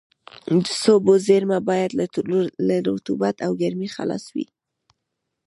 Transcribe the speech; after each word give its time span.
د 0.63 0.65
سبو 0.81 1.13
زېرمه 1.27 1.57
باید 1.69 1.91
له 2.67 2.75
رطوبت 2.87 3.35
او 3.45 3.51
ګرمۍ 3.61 3.89
خلاصه 3.95 4.29
وي. 4.35 4.45